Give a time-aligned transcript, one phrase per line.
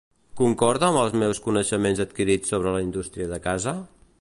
[0.39, 3.75] Concorda amb els meus coneixements adquirits sobre la indústria de casa?